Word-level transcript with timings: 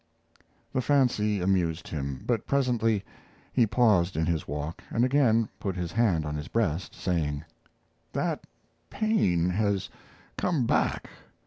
The 0.73 0.81
fancy 0.81 1.41
amused 1.41 1.89
him, 1.89 2.23
but 2.25 2.47
presently 2.47 3.05
he 3.53 3.67
paused 3.67 4.17
in 4.17 4.25
his 4.25 4.47
walk 4.47 4.83
and 4.89 5.05
again 5.05 5.47
put 5.59 5.75
his 5.75 5.91
hand 5.91 6.25
on 6.25 6.33
his 6.33 6.47
breast, 6.47 6.95
saying: 6.95 7.45
"That 8.13 8.43
pain 8.89 9.51
has 9.51 9.91
come 10.39 10.65
back. 10.65 11.07